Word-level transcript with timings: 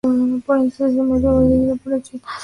Poco 0.03 0.53
antes 0.53 0.79
de 0.79 0.95
su 0.97 1.03
muerte, 1.03 1.27
fue 1.29 1.45
elegido 1.45 1.77
para 1.83 1.95
el 1.97 2.03
Senado 2.03 2.17
italiano. 2.29 2.37